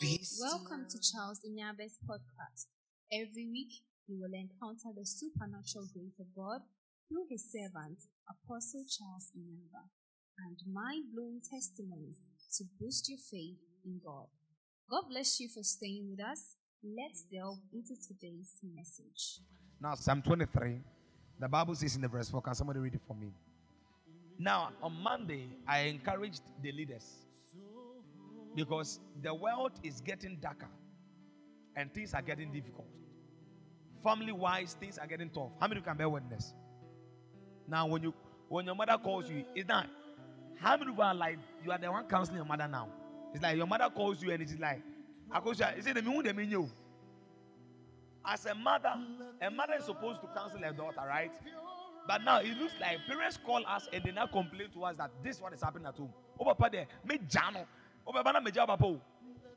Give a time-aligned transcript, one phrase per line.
[0.00, 2.72] Welcome to Charles Inyabe's podcast.
[3.12, 6.62] Every week, you will encounter the supernatural grace of God
[7.06, 9.84] through his servant, Apostle Charles Inyaba,
[10.38, 12.16] and mind blowing testimonies
[12.56, 14.24] to boost your faith in God.
[14.90, 16.56] God bless you for staying with us.
[16.82, 19.40] Let's delve into today's message.
[19.82, 20.80] Now, Psalm 23,
[21.38, 23.34] the Bible says in the verse 4, can somebody read it for me?
[24.38, 27.04] Now, on Monday, I encouraged the leaders
[28.54, 30.68] because the world is getting darker
[31.76, 32.86] and things are getting difficult.
[34.02, 35.50] Family wise, things are getting tough.
[35.60, 36.54] How many can bear witness?
[37.68, 38.14] Now, when you
[38.48, 39.86] when your mother calls you, it's not
[40.58, 42.88] how many people are like you are the one counseling your mother now?
[43.32, 44.82] It's like your mother calls you and it's like,
[45.30, 46.68] I call you, is it the?
[48.26, 48.92] As a mother,
[49.40, 51.30] a mother is supposed to counsel her daughter, right?
[52.06, 55.10] But now it looks like parents call us and they now complain to us that
[55.22, 56.12] this is what is happening at home.
[56.38, 57.64] Oh, papa, there, me jano.
[58.06, 58.96] Oh, papa, me jano, papa.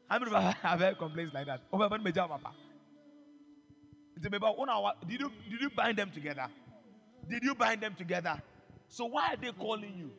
[0.09, 1.61] How many have heard complaints like that?
[1.72, 2.52] Oh, papa, me jano, papa.
[4.22, 4.31] Did
[5.19, 6.47] you did you bind them together?
[7.30, 8.41] Did you bind them together?
[8.88, 10.11] So why are they calling you?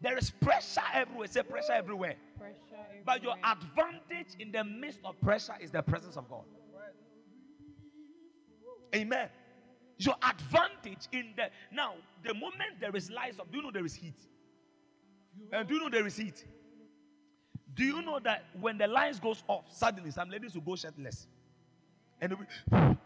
[0.00, 1.28] There is pressure everywhere.
[1.28, 2.16] Say pressure everywhere.
[2.38, 3.02] Pressure everywhere.
[3.04, 6.44] But your advantage in the midst of pressure is the presence of God.
[8.94, 9.28] Amen.
[9.98, 13.84] Your advantage in the now, the moment there is lights up, do you know there
[13.84, 14.16] is heat?
[15.52, 16.44] And do you know there is heat?
[17.74, 21.26] Do you know that when the lights goes off, suddenly some ladies will go shirtless?
[22.20, 22.96] And be-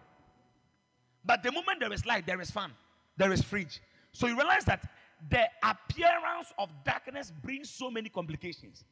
[1.24, 2.70] but the moment there is light, there is fan,
[3.16, 3.80] there is fridge.
[4.12, 4.90] So you realize that
[5.30, 8.84] the appearance of darkness brings so many complications,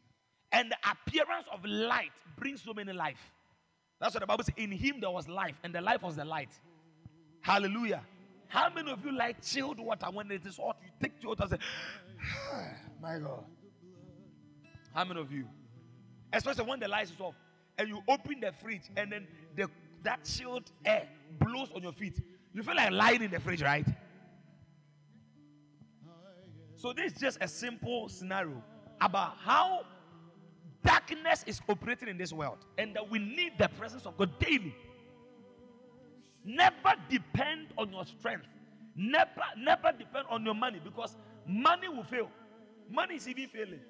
[0.50, 3.32] and the appearance of light brings so many life.
[4.00, 4.54] That's what the Bible says.
[4.56, 6.50] In him there was life, and the life was the light.
[7.40, 8.02] Hallelujah.
[8.48, 10.76] How many of you like chilled water when it is hot?
[10.82, 11.66] You take chilled water and say,
[12.52, 12.68] ah,
[13.00, 13.44] My God.
[14.94, 15.46] How many of you?
[16.32, 17.34] Especially when the lights is off
[17.78, 19.26] and you open the fridge and then
[19.56, 19.68] the,
[20.02, 21.06] that chilled air
[21.38, 22.20] blows on your feet.
[22.52, 23.86] You feel like lying in the fridge, right?
[26.76, 28.60] So, this is just a simple scenario
[29.00, 29.82] about how
[30.84, 34.74] darkness is operating in this world and that we need the presence of God daily.
[36.44, 38.46] Never depend on your strength.
[38.96, 41.16] Never, never depend on your money because
[41.46, 42.28] money will fail.
[42.90, 43.80] Money is even failing.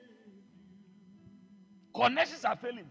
[1.94, 2.90] Connections are failing.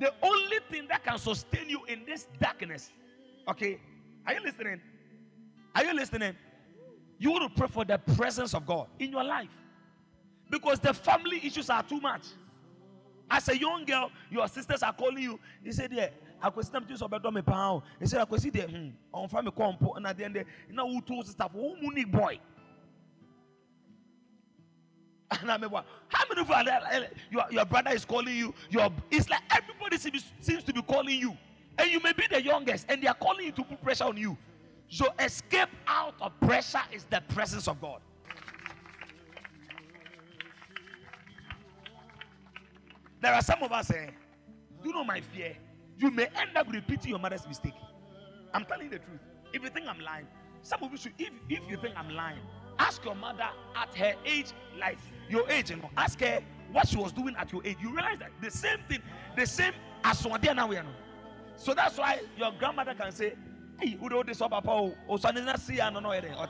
[0.00, 2.90] The only thing that can sustain you in this darkness,
[3.48, 3.80] okay?
[4.26, 4.80] Are you listening?
[5.74, 6.34] Are you listening?
[7.18, 9.50] You want to pray for the presence of God in your life
[10.50, 12.26] because the family issues are too much.
[13.30, 15.40] As a young girl, your sisters are calling you.
[15.62, 16.08] They say, "Yeah,
[16.42, 17.42] akwesi nam ti sọ bẹ dọ mi.
[17.98, 21.00] They say, "Akwesi de, hmm, ọ̀nfa mi kọ́ mpo." And at the end, na who
[21.02, 22.40] told for who boy?
[25.30, 27.08] And I'm like, how many of you are there?
[27.30, 28.54] Your, your brother is calling you.
[28.70, 31.36] Your it's like everybody seems, seems to be calling you,
[31.76, 34.16] and you may be the youngest, and they are calling you to put pressure on
[34.16, 34.36] you.
[34.88, 38.00] So escape out of pressure is the presence of God.
[43.20, 44.06] There are some of us, eh,
[44.82, 45.56] do you know my fear?
[45.98, 47.74] You may end up repeating your mother's mistake.
[48.54, 49.20] I'm telling you the truth.
[49.52, 50.26] If you think I'm lying,
[50.62, 52.38] some of you should, if, if you think I'm lying,
[52.78, 56.40] ask your mother at her age, like your age, you know, ask her
[56.72, 57.76] what she was doing at your age.
[57.80, 59.02] You realize that the same thing,
[59.36, 59.72] the same
[60.04, 60.74] as one day now are.
[60.74, 60.84] no.
[61.56, 63.34] So that's why your grandmother can say,
[63.80, 64.70] Hey, who do this up, Papa?
[64.70, 66.48] Oh, oh, so I didn't see I don't know, eh, or.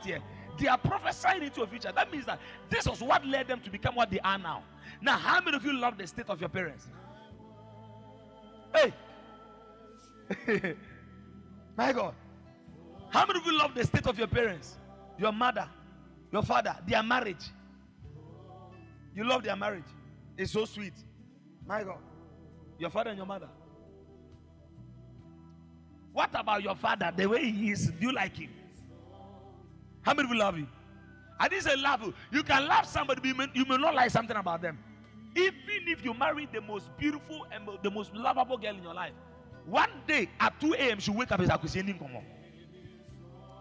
[0.59, 1.91] They are prophesying into a future.
[1.95, 2.39] That means that
[2.69, 4.63] this was what led them to become what they are now.
[5.01, 6.87] Now, how many of you love the state of your parents?
[8.75, 8.93] Hey,
[11.77, 12.13] my God,
[13.09, 14.77] how many of you love the state of your parents?
[15.17, 15.67] Your mother,
[16.31, 17.45] your father, their marriage.
[19.15, 19.83] You love their marriage.
[20.37, 20.93] It's so sweet.
[21.67, 21.99] My God,
[22.77, 23.49] your father and your mother.
[26.13, 27.11] What about your father?
[27.15, 28.49] The way he is, do you like him?
[30.01, 30.67] How many people love you?
[31.39, 32.13] I didn't say love you.
[32.31, 34.77] You can love somebody, but you may, you may not like something about them.
[35.35, 35.53] Even
[35.87, 39.13] if you marry the most beautiful and the most lovable girl in your life,
[39.65, 40.99] one day at 2 a.m.
[40.99, 42.23] she wake up and say, come on.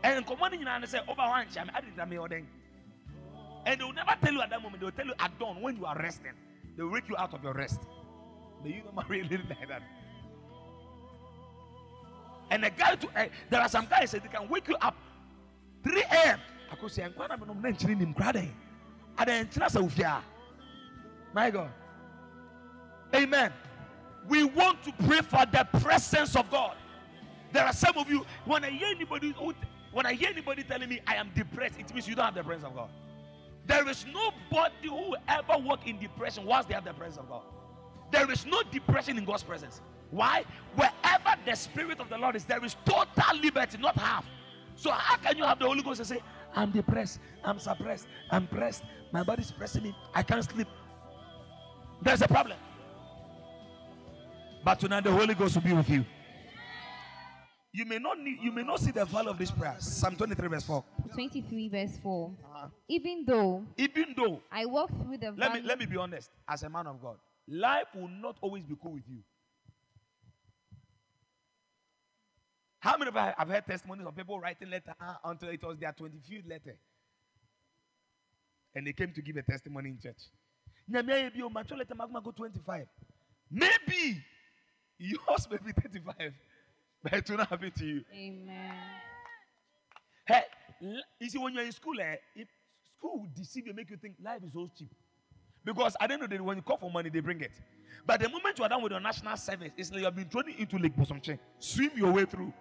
[0.03, 2.47] And come on, you say, over one time, I didn't me then.
[3.69, 5.61] And they will never tell you at that moment, they will tell you at dawn
[5.61, 6.33] when you are resting.
[6.75, 7.83] They will wake you out of your rest.
[8.63, 9.83] But you don't marry a lady like that.
[12.51, 14.97] And a guy, to, eh, there are some guys that they can wake you up
[15.85, 16.41] 3 a.m.
[16.73, 18.55] I could say, I'm going to be mentioning him crying.
[19.19, 20.23] And then,
[21.35, 21.71] my God.
[23.15, 23.53] Amen.
[24.31, 26.75] We want to pray for the presence of God.
[27.53, 29.33] There are some of you, when I hear anybody,
[29.93, 32.43] when I hear anybody telling me I am depressed, it means you don't have the
[32.43, 32.89] presence of God.
[33.69, 37.29] There is nobody who will ever walk in depression whilst they have the presence of
[37.29, 37.43] God.
[38.11, 39.83] There is no depression in God's presence.
[40.11, 40.45] Why?
[40.75, 44.25] Wherever the Spirit of the Lord is, there is total liberty, not half.
[44.75, 46.21] So, how can you have the Holy Ghost and say,
[46.55, 50.69] I'm depressed, I'm suppressed, I'm pressed, my body's pressing me, I can't sleep?
[52.01, 52.57] There's a problem.
[54.65, 56.07] But tonight, the Holy Ghost will be with you.
[57.73, 59.77] You may not need, you may not see the value of this prayer.
[59.79, 60.85] Psalm 23, verse 4.
[61.13, 62.31] 23 verse 4.
[62.43, 62.69] Uh-huh.
[62.89, 66.63] Even though Even though, I walk through the let me let me be honest, as
[66.63, 67.17] a man of God,
[67.47, 69.19] life will not always be cool with you.
[72.81, 75.77] How many of you have heard testimonies of people writing letter ah, until it was
[75.79, 76.77] their 25th letter?
[78.75, 80.23] And they came to give a testimony in church.
[80.91, 82.87] Nyame ayɛ bi letter magma go 25.
[83.51, 84.23] Maybe
[84.99, 86.33] yours may be 35,
[87.03, 88.05] but it will not happen to you.
[88.15, 88.75] Amen.
[90.27, 90.43] Hey,
[91.21, 92.49] you see, when you're in school, eh, if
[92.99, 94.91] school will deceive you, make you think life is so cheap.
[95.65, 97.53] Because at the end of the day, when you call for money, they bring it.
[98.07, 100.29] But the moment you are done with your national service, it's like you have been
[100.29, 101.39] thrown into Lake Bosomtwe.
[101.59, 102.53] Swim your way through.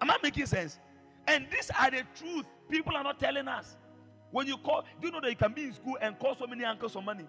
[0.00, 0.78] Am I making sense?
[1.26, 3.76] And these are the truth people are not telling us.
[4.30, 6.46] When you call, do you know that you can be in school and call so
[6.46, 7.26] many uncles for money?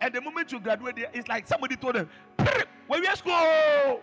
[0.00, 2.08] And the moment you graduate, it's like somebody told them,
[2.38, 4.02] "Prr, "Where we school?"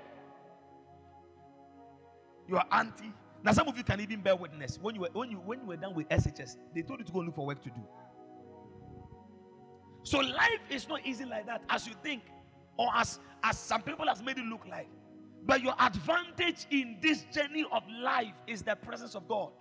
[2.48, 3.14] Your auntie.
[3.44, 4.80] Now some of you can even bear witness.
[4.82, 7.12] When you were when you when you were done with SHS, they told you to
[7.12, 7.82] go look for work to do.
[10.04, 12.24] So life is not easy like that as you think,
[12.78, 14.88] or as as some people has made it look like.
[15.46, 19.52] But your advantage in this journey of life is the presence of God.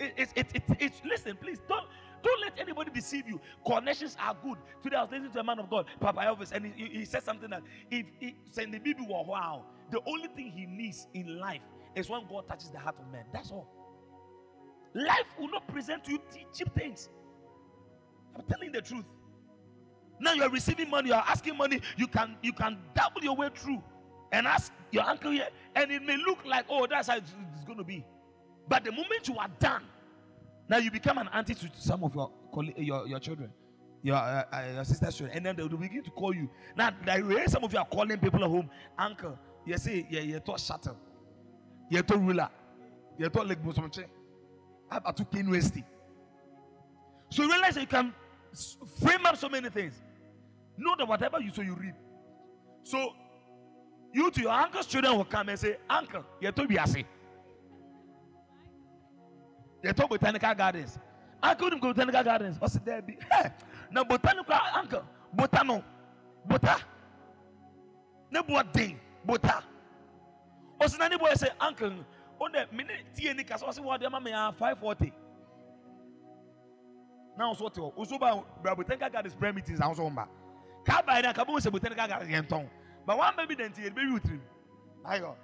[0.00, 1.86] It, it, it, it, it's listen, please don't
[2.24, 3.40] don't let anybody deceive you.
[3.66, 4.58] Connections are good.
[4.82, 7.22] Today I was listening to a man of God, Papa Elvis, and he, he- said
[7.22, 11.62] something that if he said the were wow, the only thing he needs in life
[11.94, 13.26] is when God touches the heart of man.
[13.32, 13.68] That's all.
[14.94, 16.20] Life will not present to you
[16.54, 17.10] cheap things.
[18.36, 19.04] I'm telling the truth.
[20.20, 23.82] Now you're receiving money, you're asking money, you can you can double your way through
[24.32, 27.64] and ask your uncle here, and it may look like oh that's how it's, it's
[27.64, 28.04] going to be.
[28.68, 29.84] But the moment you are done,
[30.68, 32.30] now you become an auntie to some of your
[32.76, 33.50] your, your children,
[34.02, 36.48] your uh, uh, your sister's children, and then they will begin to call you.
[36.76, 39.38] Now, I hear some of you are calling people at home, uncle.
[39.66, 40.96] You say, yeah, you talk shuttle,
[41.90, 42.48] you talk ruler,
[43.18, 44.04] you talk like Bosomtwe,
[44.90, 45.84] about to University.
[47.30, 48.14] So you realize you can
[49.02, 49.94] frame up so many things.
[50.76, 51.94] Know that whatever you sow, you reap.
[52.84, 53.14] So
[54.12, 57.04] you to your uncle's children will come and say, Uncle, you me I say.
[59.84, 60.98] They talk botanical gardens.
[61.42, 62.58] Uncle them go botanical gardens.
[62.58, 63.18] What's there be?
[63.30, 63.50] Hey,
[63.90, 65.04] now botanical uncle,
[65.36, 65.84] botano,
[66.46, 66.80] bota.
[68.30, 69.62] Ne boarding, bota.
[70.98, 71.92] Na ne boy say uncle,
[72.40, 75.12] on the minute ɔsi wɔ de ama me ya five forty.
[77.36, 80.26] Now hɔ, ɔso ba bra botanical gardens prayer meetings na ɔso mba.
[80.86, 82.70] Ka ba na ka bo sɛ botanical tɔn.
[83.04, 84.40] But one baby den tie baby utrim.
[85.04, 85.34] Ayo.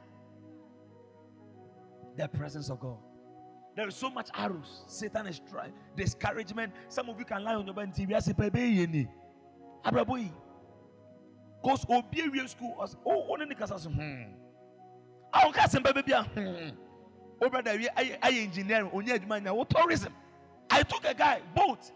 [2.16, 2.96] The presence of God.
[3.76, 4.84] There is so much arrows.
[4.86, 5.72] Satan is trying.
[5.96, 6.72] Discouragement.
[6.88, 8.14] Some of you can lie on your bed and.
[8.14, 9.08] I say, "Baby, you need."
[9.84, 10.30] Abraboy.
[11.64, 12.76] Cause obi school.
[12.80, 13.90] ɔs- Oh, oh, ne kasa so.
[13.90, 14.32] Hmm.
[15.32, 16.12] Ah, o kasa mbɛ baby.
[16.12, 16.76] Hmm.
[17.42, 18.90] Oh, brother, we aye engineering.
[18.90, 19.54] Onye adwuma nya.
[19.54, 20.12] Wo tourism.
[20.68, 21.90] I took a guy boat.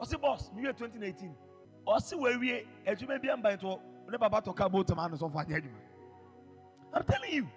[0.00, 0.50] Ɔsi boss.
[0.54, 1.34] Me 2018.
[1.86, 3.78] Ɔsi wɔ wie adwuma bi amba into.
[4.08, 5.80] Ne baba to car boat man so fa nya adwuma.
[6.94, 7.48] I'm telling you.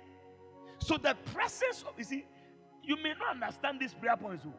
[0.80, 2.26] So the presence of you see,
[2.84, 4.46] you may not understand these prayer points.
[4.48, 4.54] oh.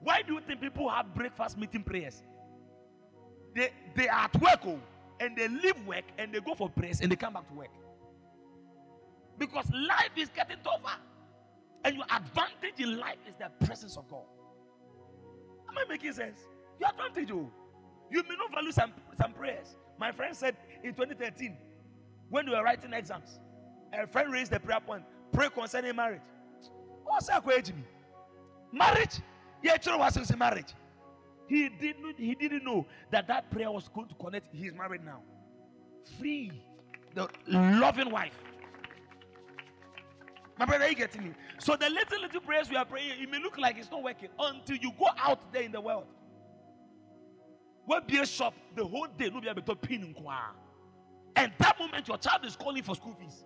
[0.00, 2.22] Why do you think people have breakfast meeting prayers?
[3.54, 4.78] They they are at work oh,
[5.20, 7.70] and they leave work and they go for prayers and they come back to work.
[9.38, 10.98] Because life is getting tougher.
[11.84, 14.24] And your advantage in life is the presence of God.
[15.68, 16.40] Am I making sense?
[16.80, 17.50] Your advantage, oh.
[18.10, 19.76] You may not value some, some prayers.
[19.98, 21.56] My friend said in 2013,
[22.30, 23.38] when we were writing exams,
[23.92, 26.20] a friend raised the prayer point pray concerning marriage.
[27.04, 27.84] What's that me?
[28.72, 29.20] Marriage?
[29.62, 30.74] Yeah, children was marriage.
[31.48, 34.54] He didn't, he didn't know that that prayer was going to connect.
[34.54, 35.22] He's married now.
[36.18, 36.52] Free.
[37.14, 38.38] The loving wife.
[40.58, 41.32] My brother, are you getting me?
[41.58, 44.28] So the little, little prayers we are praying, it may look like it's not working
[44.38, 46.06] until you go out there in the world.
[47.86, 50.54] Where be a shop the whole day, no be able to pin in.
[51.36, 53.44] And that moment, your child is calling for school fees.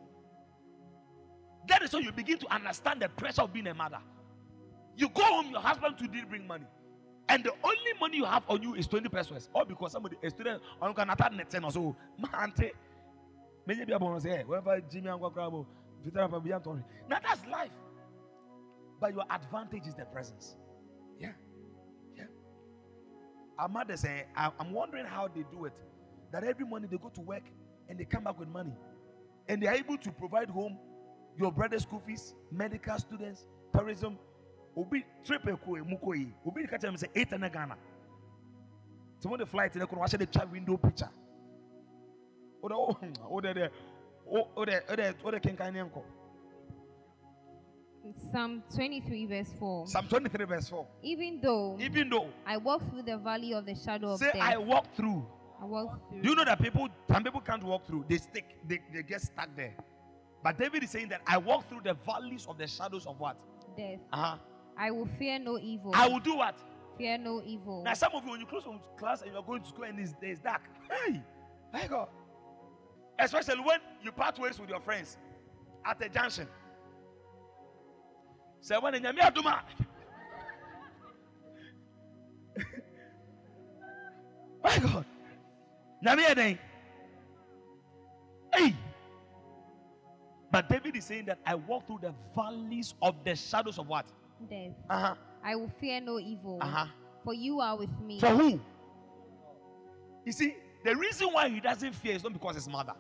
[1.69, 3.99] That is how you begin to understand the pressure of being a mother.
[4.97, 6.66] You go home, your husband too did bring money.
[7.28, 9.49] And the only money you have on you is 20 pesewas.
[9.54, 11.97] Or because somebody, a student, on can attack net 10 or so.
[12.19, 12.52] Man,
[13.66, 15.66] maybe be able to say, eh, wherever Jimmy and Gwabo,
[16.04, 17.71] now that's life.
[19.00, 20.57] But your advantage is the presence.
[21.19, 21.33] Yeah.
[22.16, 22.25] Yeah.
[23.59, 25.73] Our mother say, eh, I- I'm wondering how they do it.
[26.33, 27.45] That every morning they go to work
[27.88, 28.73] and they come back with money.
[29.49, 30.78] And they are able to provide home
[31.39, 34.19] your brother's school fees, medical students, tourism.
[34.77, 36.33] Obi trip eko emuko yi.
[36.47, 37.77] Obi catch them say eight and Ghana.
[39.21, 41.11] So when the flight in the watch the chat window picture.
[42.62, 42.97] Oh the oh
[43.31, 43.71] oh the
[44.31, 46.03] oh oh the oh the oh the king kan yanko.
[48.33, 49.87] Psalm 23, verse 4.
[49.87, 50.87] Psalm 23 verse 4.
[51.03, 54.43] Even though Even though I walk through the valley of the shadow of say death,
[54.43, 55.25] I walk through
[55.62, 56.23] I walk through.
[56.23, 59.23] Do you know that people, some people can't walk through, they stick, they, they get
[59.23, 59.77] stuck there.
[60.43, 63.37] But David is saying that I walk through the valleys of the shadows of what?
[63.77, 64.01] death.
[64.13, 64.37] Uh-huh.
[64.77, 65.93] I will fear no evil.
[65.95, 66.59] I will do what?
[66.97, 67.83] fear no evil.
[67.85, 69.99] Now, some of you, when you close from class and you're going to school and
[69.99, 71.23] it's, it's dark, hey,
[71.73, 72.09] my God.
[73.19, 75.17] Especially when you part ways with your friends
[75.85, 76.47] at a junction.
[78.61, 79.03] Say, when in.
[84.63, 85.05] My God.
[86.05, 86.59] Nyame
[90.53, 94.07] But David is saying that I walk through the valleys of the shadows of what?
[94.49, 94.73] death.
[94.91, 95.15] Uh-huh.
[95.45, 96.59] I will fear no evil.
[96.61, 96.87] Uh-huh.
[97.25, 98.21] For you are with me.
[98.21, 98.61] For who?
[100.25, 102.95] You see, the reason why he doesn't fear is not because his mother,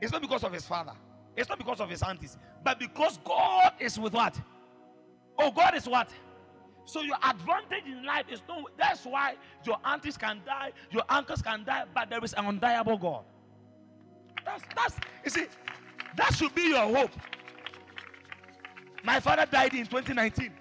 [0.00, 0.92] it's not because of his father,
[1.36, 4.38] it's not because of his aunties, but because God is with what?
[5.38, 6.10] Oh, God is what?
[6.84, 8.66] So your advantage in life is no.
[8.76, 13.00] That's why your aunties can die, your uncles can die, but there is an undiable
[13.00, 13.24] God.
[14.44, 15.46] That's that's you see,
[16.16, 17.10] that should be your hope.
[19.02, 20.52] My father died in 2019.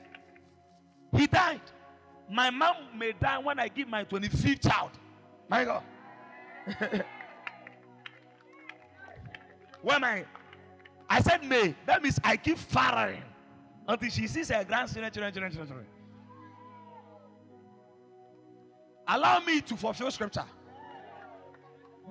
[1.16, 1.62] He died.
[2.30, 4.92] My mom may die when I give my 25th child.
[5.50, 5.84] My God.
[9.82, 10.26] when I
[11.10, 13.24] I said may, that means I keep firing
[13.88, 15.88] until she sees her grandchildren, children, children, children, children.
[19.08, 20.46] Allow me to fulfill scripture.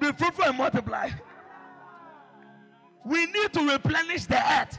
[0.01, 1.11] Be fruitful and multiply.
[3.09, 4.79] We need to replenish the earth.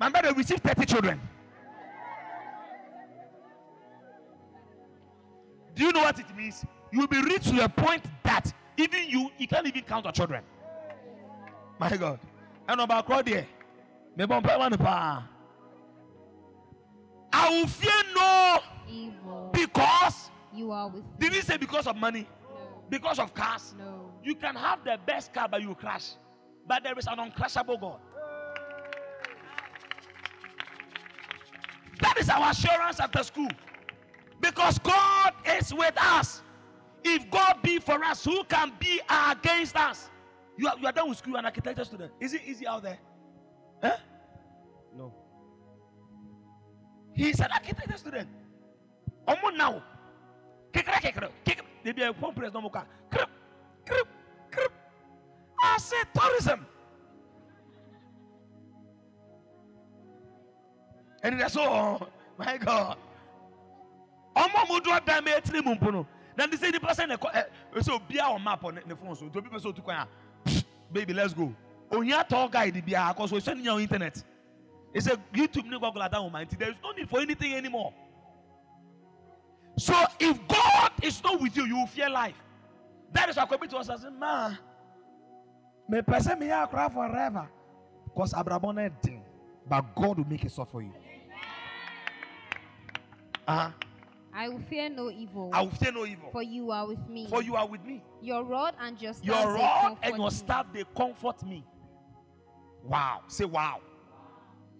[0.00, 1.20] My mother received 30 children.
[5.74, 6.64] Do you know what it means?
[6.90, 10.42] You'll be rich to a point that even you, you can't even count your children.
[11.78, 12.18] My God.
[12.66, 13.46] I know about crowd there.
[14.16, 15.22] Me bump one pa.
[15.22, 15.28] Ah.
[17.32, 19.50] I will fear no evil.
[19.52, 21.10] because You are with me.
[21.18, 22.26] did he say because of money?
[22.48, 22.84] No.
[22.88, 23.74] Because of cars?
[23.76, 24.12] No.
[24.22, 26.12] You can have the best car, but you crash.
[26.66, 28.00] But there is an uncrushable God.
[32.00, 33.50] That is our assurance at the school.
[34.40, 36.42] Because God is with us.
[37.04, 40.10] If God be for us, who can be against us?
[40.56, 42.12] You are, you are done with school, an architecture student.
[42.20, 42.98] Is it easy out there?
[43.82, 43.96] Huh?
[44.96, 45.14] No.
[47.14, 48.28] He's an architecture student.
[49.28, 49.82] Omo now.
[50.72, 51.28] Kekere kekere.
[51.44, 51.64] Kekere.
[51.84, 52.70] They be a phone press no more.
[52.70, 53.28] krip,
[53.86, 54.06] krip.
[55.74, 56.66] I said tourism.
[61.22, 62.08] And that's all.
[62.38, 62.96] My God.
[64.36, 66.06] Ọmọ mu dúró dan mi etiri mu mpo no.
[66.36, 68.74] Na ndí sẹ́ nípa sẹ́ na ẹ̀kọ́ ẹ̀ ẹ̀ sẹ́ obi a wọ́n map on
[68.74, 70.08] ne phone so nti obi pẹ̀ sẹ́ otu kwan
[70.92, 71.52] baby let's go.
[71.92, 74.24] Ohia tall guide bi a akọ so ṣẹ́ níyàn internet.
[74.92, 77.92] It's a YouTube ní Google àtàwọn ọmọ nti there is no need for anything anymore.
[79.78, 82.36] So if God is not with you, you will fear life.
[83.12, 84.56] That is why I to us and say, Ma, me
[86.06, 87.48] person me ya cry forever.
[88.04, 89.22] Because Abraham not dead,
[89.68, 90.92] but God will make it so for you.
[93.46, 93.70] Uh-huh.
[94.32, 95.50] I will fear no evil.
[95.52, 96.30] I will fear no evil.
[96.32, 97.26] For you are with me.
[97.28, 98.02] For you are with me.
[98.22, 99.26] Your rod and your staff.
[99.26, 100.34] Your they rod comfort and your me.
[100.34, 101.64] staff they comfort me.
[102.82, 103.20] Wow.
[103.28, 103.80] Say wow.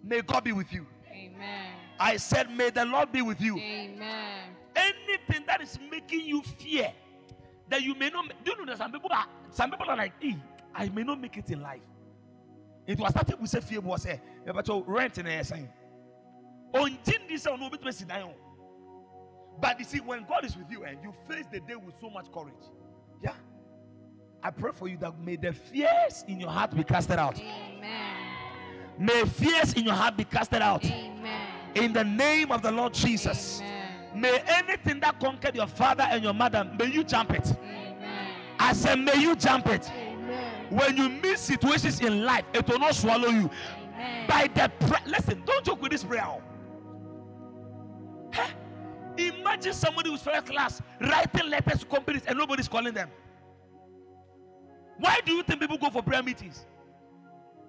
[0.03, 0.85] May God be with you.
[1.11, 1.71] Amen.
[1.99, 3.57] I said, May the Lord be with you.
[3.57, 4.49] Amen.
[4.75, 6.91] anything that is making you fear
[7.69, 10.11] that you may not do you know that some people are some people are like
[10.21, 10.33] "Eh,
[10.75, 11.81] I may not make it in life.
[12.85, 15.69] It was starting with say fear was say but rent in a saying.
[16.73, 18.33] On this no bit sit down.
[19.61, 22.09] But you see, when God is with you and you face the day with so
[22.09, 22.53] much courage,
[23.23, 23.33] yeah.
[24.43, 27.39] I pray for you that may the fears in your heart be casted out.
[27.39, 28.17] Amen.
[28.99, 30.83] May fears in your heart be casted out.
[30.85, 31.47] Amen.
[31.75, 33.61] In the name of the Lord Jesus.
[33.61, 34.21] Amen.
[34.21, 37.47] May anything that conquered your father and your mother, may you jump it.
[37.57, 38.27] Amen.
[38.59, 39.89] I said, may you jump it.
[39.89, 40.04] Amen.
[40.69, 43.49] When you meet situations in life, it will not swallow you.
[43.93, 44.27] Amen.
[44.27, 46.27] By the pra- listen, don't joke with this prayer.
[48.33, 48.47] Huh?
[49.17, 53.09] Imagine somebody who's first class writing letters to companies and nobody's calling them.
[54.99, 56.65] Why do you think people go for prayer meetings?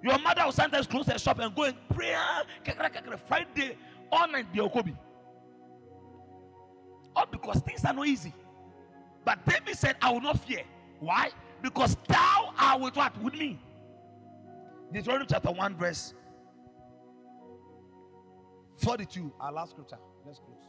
[0.03, 2.15] Your mother will sometimes close her shop and go and pray.
[3.29, 3.77] Friday
[4.13, 4.97] all night be Okobi.
[7.15, 8.33] All because things are not easy.
[9.25, 10.63] But David said, I will not fear.
[11.01, 11.31] Why?
[11.67, 13.21] Because thou art with what?
[13.21, 13.59] With me.
[14.93, 16.15] Deuteronomy chapter 1, verse
[18.77, 19.33] 42.
[19.41, 19.99] Our last scripture.
[20.25, 20.63] Let's close.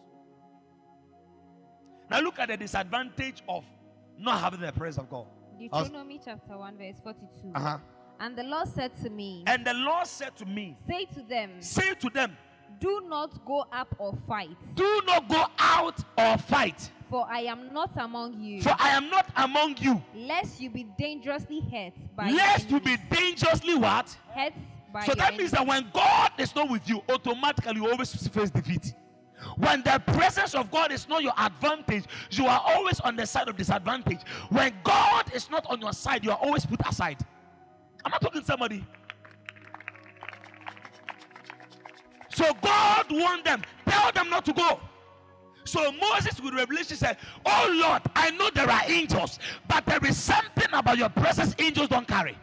[2.10, 3.63] Now look at the disadvantage of
[4.18, 5.27] not having the presence of God.
[5.60, 7.51] Deuteronomy chapter 1, verse 42.
[7.54, 7.77] Uh-huh.
[8.20, 11.62] And the Lord said to me, And the Lord said to me, Say to them,
[11.62, 12.36] Say to them,
[12.80, 17.74] Do not go up or fight, Do not go out or fight, for I am
[17.74, 22.30] not among you, for I am not among you, lest you be dangerously hurt by
[22.32, 24.16] lest you be dangerously what?
[24.34, 24.54] hurt
[24.94, 25.52] by So that means enemies.
[25.52, 28.94] that when God is not with you, automatically you always face defeat.
[29.58, 33.48] When the presence of God is not your advantage, you are always on the side
[33.48, 34.22] of disadvantage.
[34.50, 37.18] When God is not on your side, you are always put aside.
[38.04, 38.84] Am I talking to somebody?
[42.34, 44.80] So God warned them, tell them not to go.
[45.67, 50.17] So Moses with revelation said, Oh Lord, I know there are angels, but there is
[50.17, 52.38] something about your presence angels don't carry.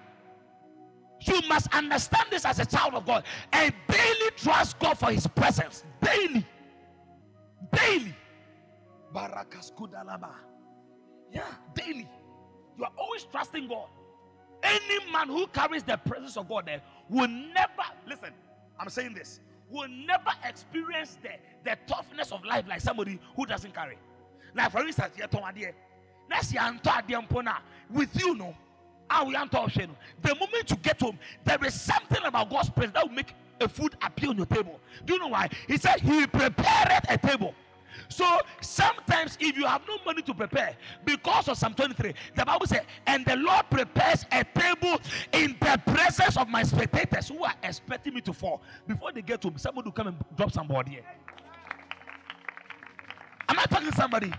[1.26, 5.26] You must understand this as a child of God and daily trust God for his
[5.26, 5.84] presence.
[6.02, 6.46] Daily.
[7.72, 8.14] Daily.
[9.14, 10.34] Barakas kudalaba.
[11.32, 12.08] Yeah, daily.
[12.76, 13.88] You are always trusting God.
[14.62, 18.32] Any man who carries the presence of God there will never, listen,
[18.78, 19.40] I'm saying this,
[19.70, 21.30] will never experience the,
[21.68, 23.98] the toughness of life like somebody who doesn't carry.
[24.54, 25.72] Like, for instance, you're talking
[26.28, 27.16] Next year, I'm talking
[27.90, 28.56] with you, no.
[29.08, 29.94] how we are talking.
[30.22, 33.68] The moment you get home, there is something about God's presence that will make a
[33.68, 34.80] food appear on your table.
[35.04, 35.48] Do you know why?
[35.68, 37.54] He said he prepared a table.
[38.08, 42.66] So sometimes, if you have no money to prepare, because of Psalm 23, the Bible
[42.66, 45.00] says, and the Lord prepares a table
[45.32, 48.62] in the presence of my spectators who are expecting me to fall.
[48.86, 51.00] Before they get home, somebody will come and drop somebody.
[53.48, 54.32] Am I talking to somebody?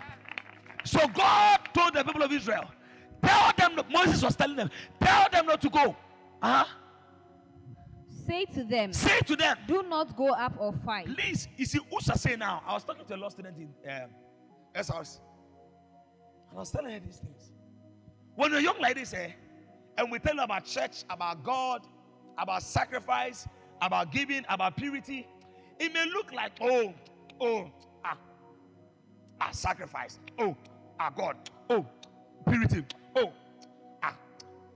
[0.83, 2.69] So God told the people of Israel,
[3.23, 5.95] tell them, Moses was telling them, tell them not to go.
[6.41, 6.65] Uh-huh.
[8.25, 11.05] Say to them, Say to them, Do not go up or fight.
[11.15, 12.63] Please, you see, Usha say now.
[12.65, 14.09] I was talking to a law student in um,
[14.75, 15.19] SRC,
[16.49, 17.51] and I was telling her these things.
[18.35, 19.29] When you're young like this, eh,
[19.97, 21.85] and we tell you about church, about God,
[22.37, 23.47] about sacrifice,
[23.81, 25.27] about giving, about purity,
[25.79, 26.93] it may look like, oh,
[27.39, 27.71] oh,
[28.03, 28.17] ah,
[29.39, 30.55] ah, sacrifice, oh,
[30.99, 31.37] ah, God,
[31.69, 31.85] oh,
[32.49, 32.83] purity,
[33.15, 33.31] oh,
[34.01, 34.17] ah,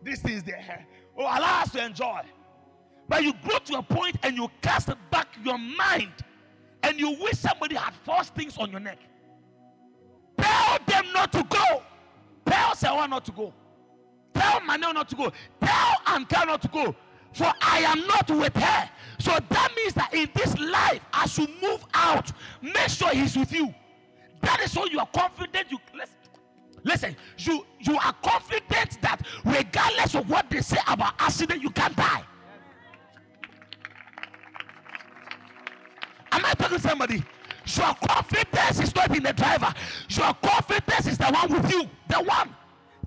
[0.03, 0.85] these things there,
[1.17, 2.21] oh, allow us to enjoy.
[3.09, 6.13] But you grow to a point and you cast back your mind
[6.83, 8.99] and you wish somebody had forced things on your neck.
[10.37, 11.83] Tell them not to go.
[12.45, 13.53] Tell Sewa not to go.
[14.33, 15.33] Tell Manel not to go.
[15.61, 16.95] Tell Anka not to go.
[17.33, 18.89] For I am not with her.
[19.19, 23.51] So that means that in this life, as you move out, make sure he's with
[23.51, 23.73] you.
[24.41, 25.69] That is why you are confident.
[25.69, 26.15] You listen,
[26.83, 27.15] listen.
[27.37, 32.23] You you are confident that regardless of what they say about accident, you can't die.
[36.39, 37.23] Am I talking to somebody?
[37.75, 39.73] Your confidence is not in the driver.
[40.09, 41.83] Your confidence is the one with you.
[42.07, 42.55] The one.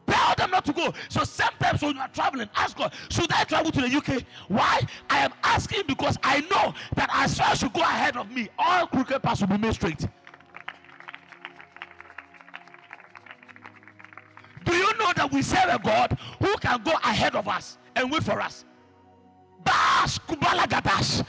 [0.07, 0.93] Tell them not to go.
[1.09, 4.23] So sometimes when you are traveling, ask God, should I travel to the UK?
[4.49, 4.81] Why?
[5.09, 8.51] I am asking because I know that as far as you go ahead of me,
[8.59, 10.07] all crooked paths will be made straight.
[14.65, 18.13] Do you know that we serve a God who can go ahead of us and
[18.13, 18.67] wait for us?
[19.65, 21.25] Bash kubala gadash.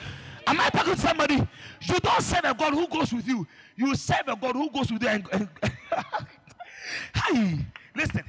[0.48, 1.36] Am I talking to somebody?
[1.36, 3.48] You don't serve a God who goes with you.
[3.76, 5.10] You serve a God who goes with you.
[5.10, 5.50] And, and
[7.16, 8.24] Hi, listen.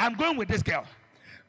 [0.00, 0.86] I'm going with this girl,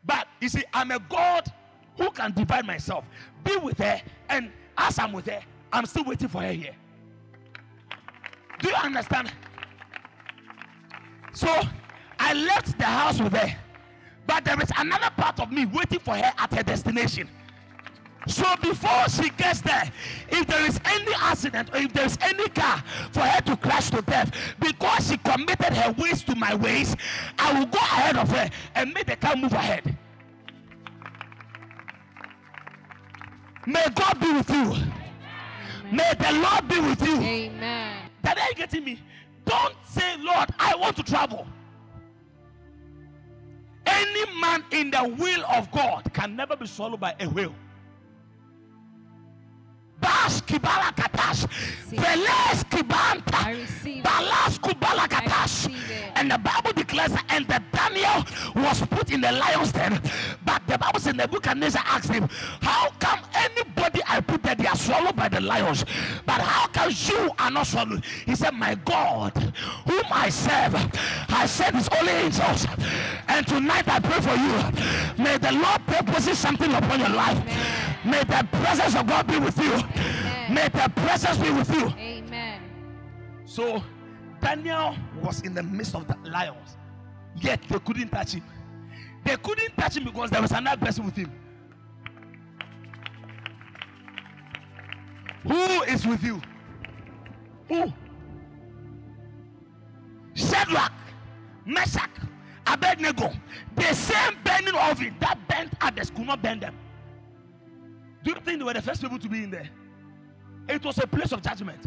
[0.03, 1.49] but you see, I'm a God
[1.97, 3.05] who can divide myself,
[3.45, 5.39] be with her, and as I'm with her,
[5.71, 6.75] I'm still waiting for her here.
[8.59, 9.31] Do you understand?
[11.31, 11.47] So
[12.19, 13.55] I left the house with her,
[14.27, 17.29] but there is another part of me waiting for her at her destination.
[18.27, 19.91] So before she gets there,
[20.29, 23.89] if there is any accident or if there is any car for her to crash
[23.89, 26.95] to death, because she committed her ways to my ways,
[27.39, 29.97] I will go ahead of her and make the car move ahead.
[33.65, 34.75] May God be with you.
[35.91, 37.17] May the Lord be with you.
[37.21, 38.09] Amen.
[38.21, 38.99] That are you getting me?
[39.45, 41.47] Don't say, Lord, I want to travel.
[43.85, 47.53] Any man in the will of God can never be swallowed by a whale.
[50.01, 51.47] Bash kibala katash.
[51.87, 51.97] See.
[52.71, 53.45] Kibanta.
[53.45, 54.03] I receive it.
[54.03, 55.71] Balas kubala katash.
[56.15, 60.01] And the Bible declares that, and the Daniel was put in the lion's den.
[60.45, 62.29] But the Bible says Nebuchadnezzar asked him,
[62.61, 64.20] How come anybody I
[64.91, 65.85] swallowed by the lions.
[66.25, 68.03] But how can you are not swallowed?
[68.25, 69.31] He said, My God,
[69.87, 70.75] whom I serve,
[71.29, 72.67] I sent his only angels.
[73.27, 75.23] And tonight I pray for you.
[75.23, 77.39] May the Lord purpose something upon your life.
[78.03, 79.75] May the presence of God be with you.
[80.53, 81.87] May the presence be with you.
[81.97, 82.61] Amen.
[83.45, 83.83] So
[84.41, 86.77] Daniel was in the midst of the lions,
[87.39, 88.43] yet they couldn't touch him.
[89.23, 91.31] They couldn't touch him because there was another person with him.
[95.43, 96.41] Who is with you?
[97.67, 97.91] Who?
[100.33, 100.93] Shadrach,
[101.65, 102.09] Meshach,
[102.67, 103.31] Abednego,
[103.75, 106.75] the same burning oven that burnt others could not burn them.
[108.23, 109.69] Do you think they were the first people to be in there?
[110.69, 111.85] It was a place of judgment.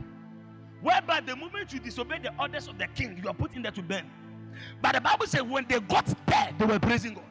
[0.82, 3.72] Whereby the moment you disobey the orders of the king, you are put in there
[3.72, 4.10] to burn.
[4.82, 7.24] But the Bible says when they got there, they were praising God.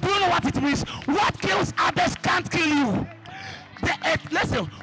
[0.00, 0.82] Do you know what it means?
[1.06, 3.06] What kills others can't kill you.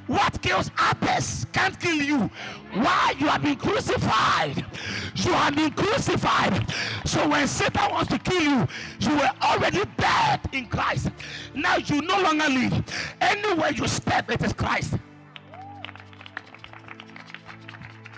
[0.08, 2.30] What kills others can't kill you.
[2.74, 3.14] Why?
[3.20, 4.66] You have been crucified.
[5.16, 6.66] You have been crucified.
[7.06, 8.68] So when Satan wants to kill you,
[9.00, 11.10] you were already dead in Christ.
[11.54, 12.84] Now you no longer live.
[13.22, 14.96] Anywhere you step, it is Christ.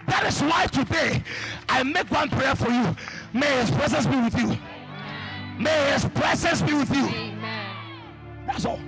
[0.08, 1.24] That is why today
[1.68, 2.96] I make one prayer for you.
[3.34, 4.58] May his presence be with you.
[5.60, 7.06] May his presence be with you.
[7.06, 7.76] Amen.
[8.46, 8.80] That's all.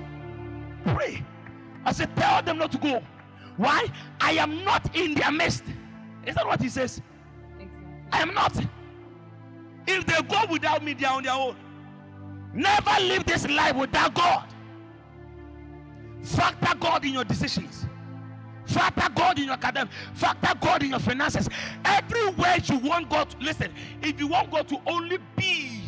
[0.85, 1.23] Pray.
[1.87, 3.01] I said, tell them not to go.
[3.55, 3.87] Why?
[4.19, 5.63] I am not in their midst.
[6.25, 7.01] Is that what he says?
[8.11, 8.53] I am not.
[9.87, 11.55] If they go without me, they are on their own.
[12.53, 14.47] Never live this life without God.
[16.23, 17.85] Factor God in your decisions.
[18.65, 19.93] Factor God in your academic.
[20.13, 21.47] Factor God in your finances.
[21.85, 23.73] Everywhere you want God to listen.
[24.01, 25.83] If you want God to only be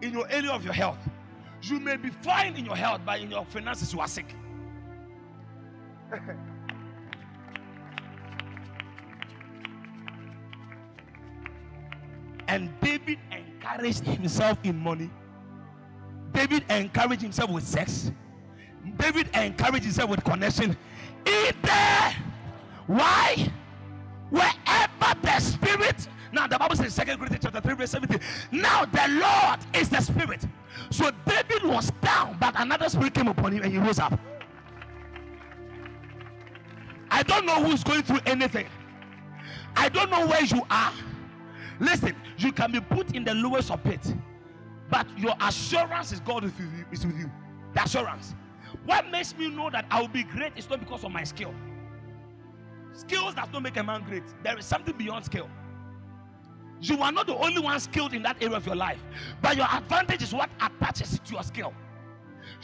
[0.00, 0.98] in your area of your health,
[1.60, 4.34] you may be fine in your health, but in your finances you are sick.
[12.48, 15.10] and David encouraged himself in money.
[16.32, 18.10] David encouraged himself with sex.
[18.96, 20.76] David encouraged himself with connection.
[21.26, 22.16] Eat there.
[22.86, 23.50] Why?
[24.30, 26.08] Wherever the spirit.
[26.32, 28.20] Now the Bible says 2 Corinthians chapter 3, verse 17.
[28.52, 30.44] Now the Lord is the spirit.
[30.90, 34.18] So David was down, but another spirit came upon him and he rose up.
[37.14, 38.66] I don't know who's going through anything.
[39.76, 40.92] I don't know where you are.
[41.78, 44.12] Listen, you can be put in the lowest of pit,
[44.90, 47.30] but your assurance is God with you, is with you.
[47.72, 48.34] The assurance.
[48.84, 51.54] What makes me know that I will be great is not because of my skill.
[52.92, 54.24] Skills does not make a man great.
[54.42, 55.48] There is something beyond skill.
[56.80, 58.98] You are not the only one skilled in that area of your life,
[59.40, 61.72] but your advantage is what attaches to your skill.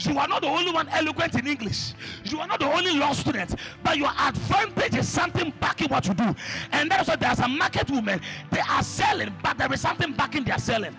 [0.01, 1.93] You are not the only one eloquent in English.
[2.25, 6.15] You are not the only law student, but your advantage is something backing what you
[6.15, 6.35] do.
[6.73, 8.21] And that's why there's a market woman.
[8.51, 10.97] They are selling, but there is something backing their selling.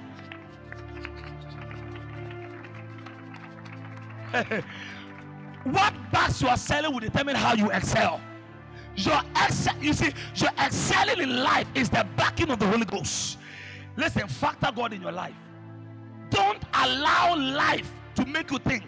[5.64, 8.22] what backs your selling will determine how you excel.
[8.96, 13.40] Your excel, you see, your excelling in life is the backing of the Holy Ghost.
[13.98, 15.36] Listen, factor God in your life.
[16.30, 18.84] Don't allow life to make you think.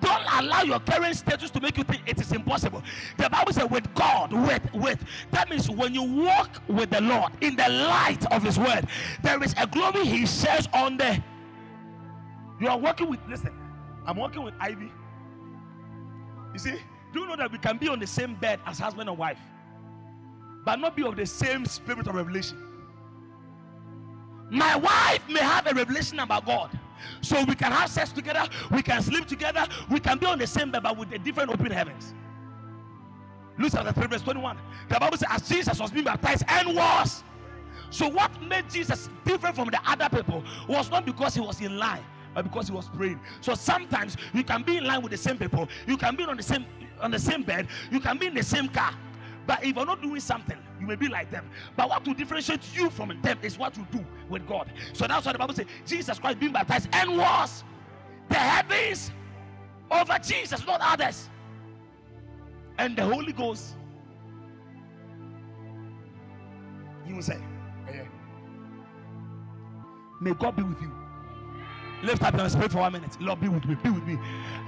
[0.00, 2.82] Don't allow your current status to make you think it is impossible.
[3.18, 5.04] The Bible says, with God, with, with.
[5.30, 8.86] That means when you walk with the Lord in the light of His word,
[9.22, 11.22] there is a glory He shares on the.
[12.60, 13.52] You are working with, listen,
[14.06, 14.90] I'm working with Ivy.
[16.52, 16.74] You see,
[17.12, 19.38] do you know that we can be on the same bed as husband and wife,
[20.64, 22.58] but not be of the same spirit of revelation?
[24.50, 26.78] My wife may have a revelation about God.
[27.20, 30.46] So we can have sex together, we can sleep together, we can be on the
[30.46, 32.14] same bed but with a different open heavens.
[33.58, 34.56] Luke chapter 3, verse 21.
[34.88, 37.22] The Bible says, as Jesus was being baptized and was.
[37.90, 41.76] So, what made Jesus different from the other people was not because he was in
[41.76, 42.02] line,
[42.34, 43.20] but because he was praying.
[43.40, 46.36] So sometimes you can be in line with the same people, you can be on
[46.36, 46.64] the same
[47.00, 48.94] on the same bed, you can be in the same car.
[49.46, 51.48] But if you're not doing something, you may be like them.
[51.76, 54.72] But what will differentiate you from them is what you do with God.
[54.92, 57.64] So that's why the Bible says Jesus Christ being baptized and was
[58.28, 59.10] the heavens
[59.90, 61.28] over Jesus, not others.
[62.78, 63.76] And the Holy Ghost,
[67.06, 67.40] you will say,
[67.86, 68.04] "Yeah."
[70.20, 70.90] May God be with you.
[72.02, 73.20] Lift up your spirit for one minute.
[73.20, 73.74] Lord, be with me.
[73.76, 74.18] Be with me.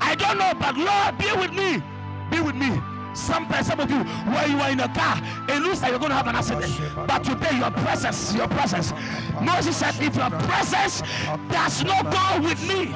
[0.01, 1.83] I don't know, but Lord, be with me.
[2.31, 2.81] Be with me.
[3.15, 3.99] Some, some of you,
[4.33, 6.81] where you are in a car, it looks like you're going to have an accident.
[7.07, 8.93] But today, your presence, your presence.
[9.41, 11.03] Moses said, if your presence
[11.49, 12.95] does not go with me,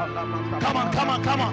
[0.00, 1.52] Come on, come on, come on.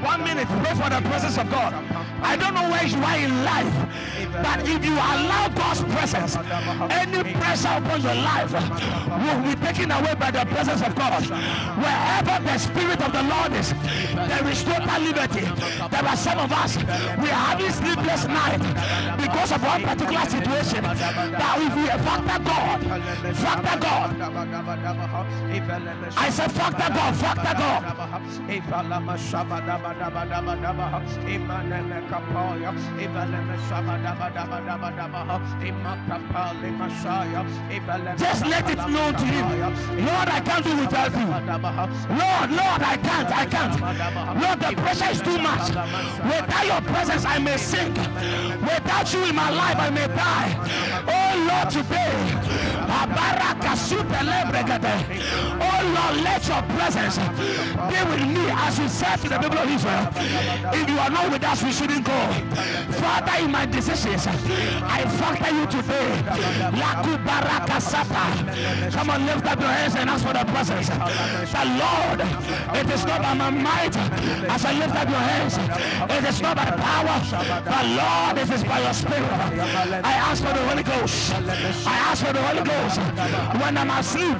[0.00, 1.74] One minute, pray for the presence of God.
[2.22, 3.74] I don't know where you are in life,
[4.30, 6.36] but if you allow God's presence,
[6.88, 11.26] any pressure upon your life will be taken away by the presence of God.
[11.82, 13.74] Wherever the Spirit of the Lord is,
[14.14, 15.50] there is total liberty.
[15.90, 18.62] There are some of us, we are having sleepless night
[19.18, 20.84] because of one particular situation.
[20.84, 22.80] That if we factor God,
[23.34, 24.14] factor God,
[26.16, 26.99] I said factor God,
[37.70, 39.48] Ivaleme Just let it known to him.
[40.04, 41.26] Lord, I can't do without you.
[42.20, 43.80] Lord, Lord, I can't, I can't.
[44.42, 45.68] Lord, the pressure is too much.
[45.70, 47.96] Without your presence, I may sink.
[47.96, 50.54] Without you in my life, I may die.
[51.08, 52.12] Oh Lord, today,
[55.62, 59.70] oh Lord, let your presence be with me as you said to the people of
[59.70, 60.08] Israel.
[60.74, 62.20] If you are not with us, we shouldn't go.
[63.00, 66.10] Father, in my decisions, I factor you today.
[68.90, 70.88] Come on, lift up your hands and ask for the presence.
[70.88, 72.20] The Lord,
[72.76, 75.56] it is not by my might as I lift up your hands.
[76.10, 77.20] It is not by power,
[77.64, 79.30] but Lord, it is by your spirit.
[80.04, 81.32] I ask for the Holy Ghost.
[81.86, 82.98] I ask for the Holy Ghost.
[83.60, 84.38] When I'm asleep,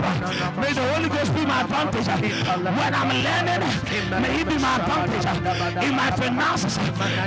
[0.59, 2.09] may the Holy Ghost be my advantage.
[2.31, 3.63] When I'm learning,
[4.23, 5.27] may He be my advantage.
[5.85, 6.79] In my finances,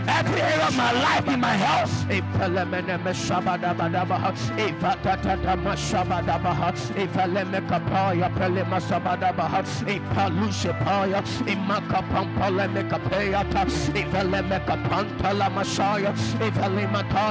[0.08, 2.06] every area of my life, in my health.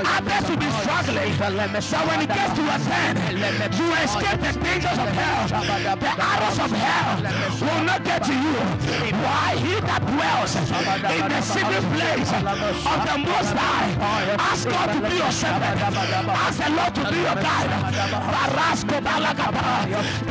[0.06, 1.32] Others will be struggling.
[1.38, 1.52] But
[2.06, 3.18] when it gets to a end,
[3.78, 5.48] you escape the dangers of hell.
[6.02, 8.58] The arrows of hell will not get to you.
[9.22, 9.56] Why?
[9.56, 13.90] He that dwells in the secret place of the Most High.
[14.38, 15.78] Ask God to be your shepherd.
[15.78, 17.70] Ask the Lord to be your guide.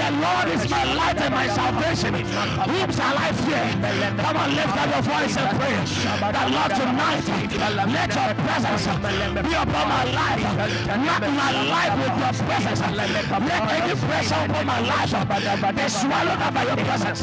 [0.01, 2.13] The Lord is my light and my salvation.
[2.13, 3.63] Whom shall I fear?
[4.19, 5.75] Come on, lift up your voice and pray.
[6.35, 7.25] The Lord tonight,
[7.95, 10.43] let your presence be upon my life.
[10.87, 12.81] Not my life with your presence.
[12.81, 15.11] Let any pressure upon my life
[15.75, 17.20] be swallowed up by your presence.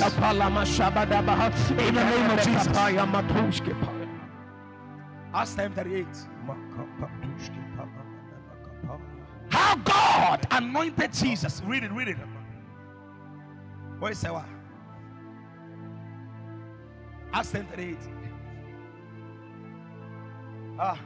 [1.70, 2.68] In the name of Jesus.
[5.34, 6.06] Acts 10 38.
[9.50, 11.62] How God anointed Jesus.
[11.66, 12.16] Read it, read it.
[13.98, 14.46] What is that?
[17.32, 17.98] Acts 10 38.
[20.78, 20.98] Ah,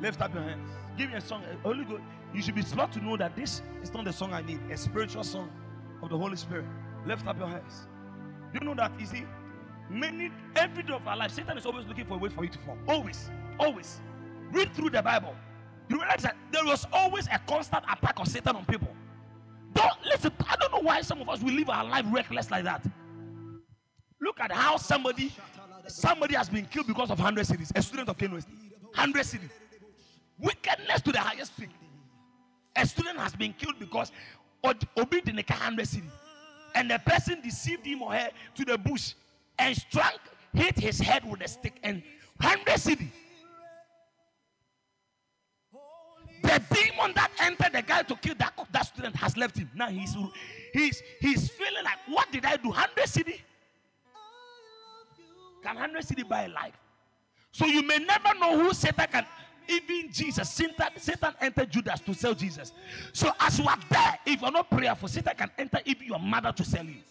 [0.00, 0.70] lift up your hands.
[0.96, 1.44] Give me a song.
[1.62, 2.02] Holy Ghost.
[2.34, 4.58] You should be smart to know that this is not the song I need.
[4.72, 5.50] A spiritual song
[6.02, 6.66] of the Holy Spirit.
[7.06, 7.86] Lift up your hands.
[8.52, 8.92] Do you know that?
[9.04, 9.24] See,
[9.90, 12.50] many every day of our life, Satan is always looking for a way for you
[12.50, 12.78] to fall.
[12.86, 14.00] Always, always.
[14.50, 15.34] Read through the Bible.
[15.88, 18.88] You realize that there was always a constant attack of Satan on people.
[19.74, 20.32] Don't listen.
[20.46, 22.84] I don't know why some of us will live our life reckless like that.
[24.20, 25.32] Look at how somebody
[25.86, 27.72] somebody has been killed because of 100 cedis.
[27.74, 28.54] A student of Kano State.
[28.82, 29.50] 100 cedis.
[30.38, 31.70] Wickedness to the highest peak.
[32.76, 34.12] A student has been killed because
[34.64, 36.10] Obi didn't 100 cedis.
[36.74, 39.14] And the person deceived him or her to the bush
[39.58, 40.20] and struck,
[40.54, 42.02] hit his head with a stick and
[42.40, 43.08] 100 cedis.
[46.42, 49.68] The demon that entered the guy to kill that, that student has left him.
[49.74, 50.16] Now he's
[50.72, 52.68] he's he's feeling like, what did I do?
[52.68, 53.40] 100 cedi?
[55.62, 56.74] Can 100 cedi buy life?
[57.50, 59.26] So you may never know who Satan can.
[59.68, 62.72] Even Jesus, Satan, Satan entered Judas to sell Jesus.
[63.12, 66.52] So as you are there, if you're not prayerful, Satan can enter even your mother
[66.52, 67.02] to sell you.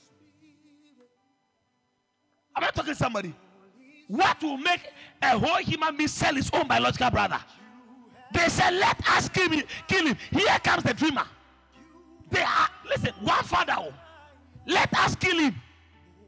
[2.55, 3.33] Am I talking to somebody?
[4.07, 4.81] What will make
[5.21, 7.39] a whole human being sell his own biological brother?
[8.33, 9.63] They said, Let us kill him.
[9.87, 10.17] Kill him.
[10.31, 11.25] Here comes the dreamer.
[12.31, 13.75] They are, listen, one father.
[13.77, 13.93] oh,
[14.65, 15.55] Let us kill him.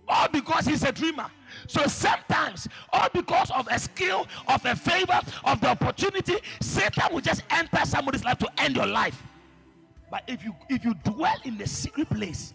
[0.08, 1.30] All because he's a dreamer.
[1.68, 7.22] So sometimes, all because of a skill, of a favor, of the opportunity, Satan will
[7.22, 9.22] just enter somebody's life to end your life.
[10.12, 12.54] But if you if you dwell in the secret place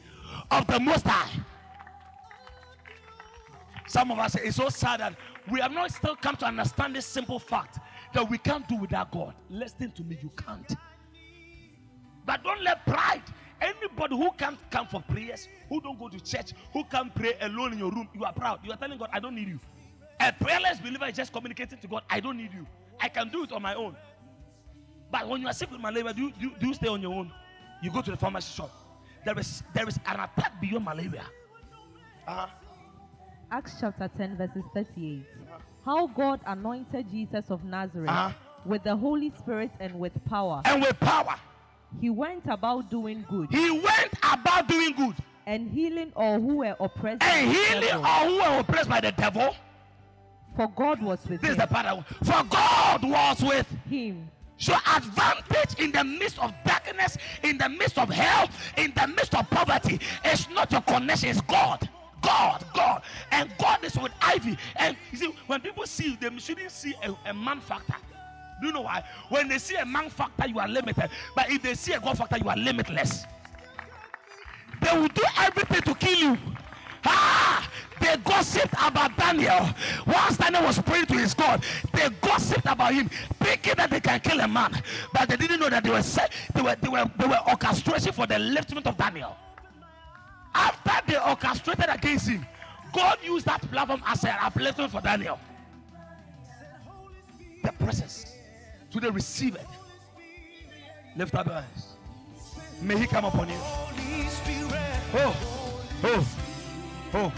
[0.51, 1.31] of the Most High,
[3.87, 5.15] some of us say it's so sad that
[5.51, 7.79] we have not still come to understand this simple fact
[8.13, 9.35] that we can't do without God.
[9.51, 10.75] Listen to me, you can't.
[12.25, 13.23] But don't let pride,
[13.97, 17.75] Anybody who can't come for prayers, who don't go to church, who can't pray alone
[17.75, 18.59] in your room, you are proud.
[18.65, 19.61] You are telling God, I don't need you.
[20.21, 22.67] A prayerless believer is just communicating to God, I don't need you.
[23.01, 23.95] I can do it on my own.
[25.13, 27.01] But when you are sick with malaria, do you, do, you- do you stay on
[27.03, 27.31] your own?
[27.83, 28.71] You go to the pharmacy shop.
[29.25, 31.25] There is there is an attack beyond malaria.
[32.27, 32.47] Uh-huh.
[33.51, 35.25] Acts chapter 10, verses 38.
[35.85, 38.33] How God anointed Jesus of Nazareth Uh-huh.
[38.65, 40.63] with the Holy Spirit and with power.
[40.65, 41.37] And with power,
[42.01, 45.15] He went about doing good he went about doing good
[45.47, 48.89] and healing all who were oppressed by and the healing devil, all who were oppressed
[48.89, 49.55] by the devil.
[50.57, 51.61] for God was with This is him.
[51.61, 52.07] the part.
[52.25, 54.31] For God was with him.
[54.57, 59.35] So advantage in the midst of darkness, in the midst of hell, in the midst
[59.35, 61.89] of poverty, it's not your connection, it's God.
[62.23, 63.03] God, God.
[63.33, 64.57] And God is with Ivy.
[64.77, 67.95] And you see, when people see you, they shouldn't see a, a man factor.
[68.61, 69.05] Do you know why?
[69.29, 71.11] When they see a man factor, you are limited.
[71.35, 73.25] But if they see a God factor, you are limitless.
[74.81, 76.39] They will do everything to kill you.
[77.07, 77.69] Ah,
[78.01, 79.69] they gossiped about Daniel.
[80.07, 81.63] Once Daniel was praying to his God,
[81.93, 83.09] they gossiped about him,
[83.41, 84.83] thinking that they can kill a man.
[85.13, 88.27] But they didn't know that they were set, they were they were they were for
[88.27, 89.37] the liftment of Daniel.
[90.55, 92.47] After they orchestrated against him,
[92.93, 95.39] God used that platform as an upliftment for Daniel.
[97.63, 98.34] The presence
[98.95, 99.59] to the receiver.
[101.17, 101.97] Lift up your hands.
[102.81, 103.57] May he come upon you.
[105.17, 105.37] Oh,
[106.05, 106.27] oh,
[107.15, 107.33] oh,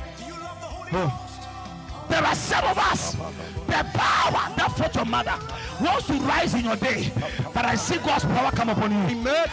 [0.92, 2.06] oh.
[2.10, 3.12] There are some of us.
[3.12, 5.34] The power that fought your mother
[5.80, 7.10] wants to rise in your day.
[7.54, 9.18] But I see God's power come upon you.
[9.18, 9.46] Amen.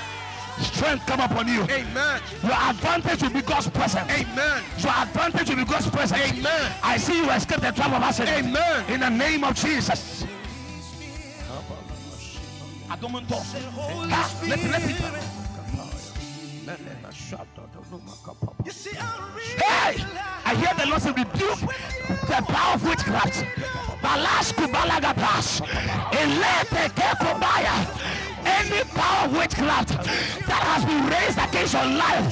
[0.60, 1.64] Strength come upon you.
[1.64, 2.22] Amen.
[2.44, 4.12] Your advantage will be God's presence.
[4.12, 4.62] Amen.
[4.78, 6.22] Your advantage will be God's presence.
[6.22, 6.72] Amen.
[6.84, 8.48] I see you escape the trap of accident.
[8.48, 8.92] Amen.
[8.92, 10.26] In the name of Jesus.
[12.94, 13.38] Adomanto.
[14.12, 14.96] Ah, Let, let it.
[19.58, 19.98] Hey!
[20.46, 21.60] I hear the Lord say, rebuke
[22.28, 23.46] the power of witchcraft.
[24.02, 25.62] Balash kubalagatas.
[26.12, 27.74] Elete kekobaya.
[28.46, 32.28] Any power of witchcraft that has been raised against your life,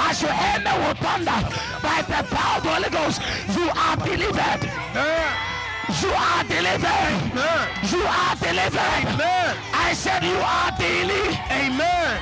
[0.00, 1.38] as your enemy will thunder
[1.82, 3.20] by the power of the Holy Ghost,
[3.54, 5.55] you are delivered.
[5.88, 6.84] You are delivered.
[6.84, 7.68] Amen.
[7.90, 9.06] You are delivered.
[9.06, 9.56] Amen.
[9.72, 11.38] I said you are delivered.
[11.48, 12.20] Amen.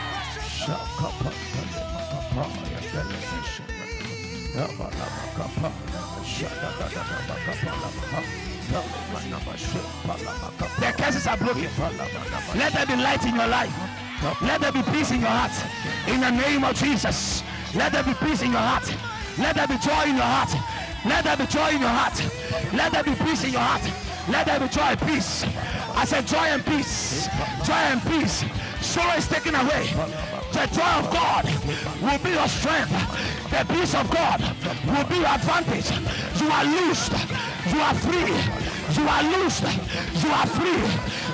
[10.79, 11.69] The curses are broken.
[12.55, 13.73] Let there be light in your life.
[14.43, 15.53] Let there be peace in your heart.
[16.07, 17.43] In the name of Jesus.
[17.75, 18.95] Let there be peace in your heart.
[19.39, 20.53] Let there be joy in your heart.
[21.05, 22.17] Let there be joy in your heart.
[22.73, 23.83] Let there be peace in your heart.
[24.29, 25.45] Let there be joy and peace.
[25.95, 27.29] I said joy and peace.
[27.65, 28.45] Joy and peace.
[28.81, 29.93] Sorrow is taken away.
[30.53, 31.45] The joy of God
[32.01, 32.93] will be your strength.
[33.51, 34.41] The peace of God
[34.87, 35.91] will be your advantage.
[36.41, 37.13] You are loosed.
[37.69, 38.33] You are free.
[38.97, 39.65] You are loosed.
[40.25, 40.85] You are free.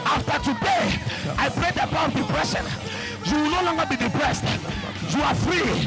[0.03, 0.99] After today,
[1.39, 2.67] I pray the power of depression.
[3.27, 4.45] You will no longer be depressed.
[5.15, 5.87] You are free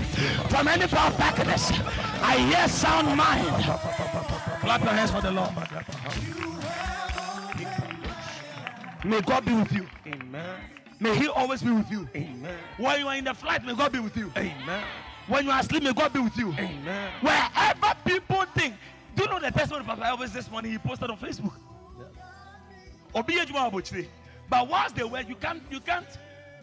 [0.49, 1.71] from any power of darkness.
[2.33, 3.47] I hear sound mind.
[4.61, 5.51] Clap your hands for the Lord.
[9.05, 9.87] May God be with you.
[10.07, 10.59] Amen.
[10.99, 12.09] May He always be with you.
[12.15, 12.57] Amen.
[12.77, 14.31] When you are in the flight, may God be with you.
[14.35, 14.83] Amen.
[15.27, 16.51] When you are asleep, may God be with you.
[16.53, 17.11] Amen.
[17.21, 18.73] Wherever people think.
[19.15, 20.71] Do you know the testimony of Papa Elvis this morning?
[20.71, 21.53] He posted on Facebook.
[23.13, 24.07] Abochire.
[24.49, 26.07] But once they were, you can't, you can't,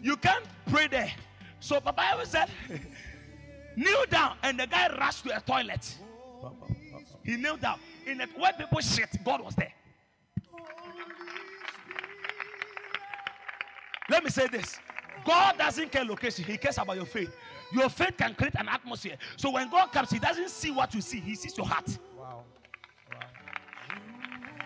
[0.01, 1.13] you can't pray there.
[1.61, 2.49] So Papa Elvis said,
[3.81, 5.95] kneel down, and the guy rushed to a toilet.
[7.23, 7.79] He knelt down.
[8.05, 9.73] In the where people shit, God was there.
[14.09, 14.79] Let me say this.
[15.25, 17.33] God doesn't care location, He cares about your faith.
[17.71, 19.17] Your faith can create an atmosphere.
[19.37, 21.97] So when God comes, He doesn't see what you see, He sees your heart.
[22.17, 22.43] Wow.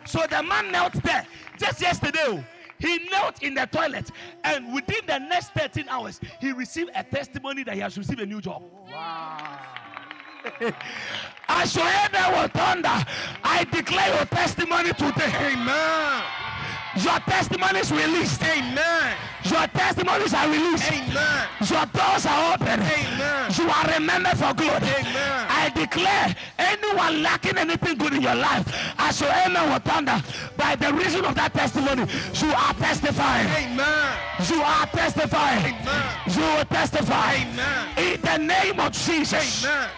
[0.05, 2.19] So the man knelt there just yesterday.
[2.23, 2.43] Oh,
[2.79, 4.11] He knelt in the toilet,
[4.43, 8.25] and within the next 13 hours, he received a testimony that he has received a
[8.25, 8.63] new job.
[8.91, 9.59] Wow.
[11.47, 13.05] As your enemy will thunder,
[13.43, 15.53] I declare your testimony today.
[15.53, 16.44] Amen.
[16.95, 18.41] Your testimony is released.
[18.43, 19.15] Amen.
[19.43, 20.91] Your testimonies are released.
[20.91, 21.47] Amen.
[21.69, 22.79] Your doors are open.
[22.81, 23.51] Amen.
[23.57, 24.81] You are remembered for good.
[24.81, 25.47] Amen.
[25.49, 28.65] I declare anyone lacking anything good in your life,
[28.97, 30.21] as your amen will thunder,
[30.57, 33.47] by the reason of that testimony, you are testifying.
[33.47, 34.17] Amen.
[34.49, 35.75] You are testifying.
[35.75, 36.03] Amen.
[36.27, 37.35] You will testify.
[37.35, 37.97] Amen.
[37.97, 39.65] In the name of Jesus.
[39.65, 39.89] Amen.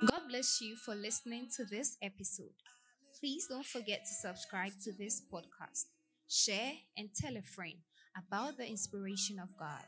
[0.00, 2.52] God bless you for listening to this episode.
[3.20, 5.86] Please don't forget to subscribe to this podcast.
[6.28, 7.74] share, and tell a friend
[8.16, 9.84] about the inspiration of God.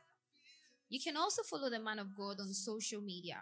[0.88, 3.38] You can also follow the man of God on social media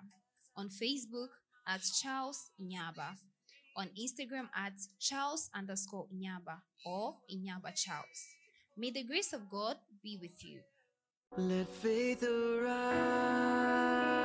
[0.57, 1.29] on Facebook
[1.67, 3.17] at Charles Inyaba,
[3.77, 8.21] on Instagram at Charles underscore Inyaba or Inyaba Charles.
[8.77, 10.61] May the grace of God be with you.
[11.37, 14.24] Let faith arise.